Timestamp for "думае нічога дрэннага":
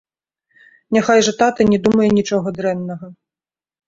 1.87-3.11